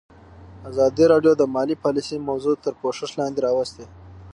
ازادي 0.69 1.05
راډیو 1.11 1.33
د 1.37 1.43
مالي 1.55 1.75
پالیسي 1.83 2.17
موضوع 2.29 2.55
تر 2.63 2.73
پوښښ 2.81 3.11
لاندې 3.19 3.39
راوستې. 3.47 3.85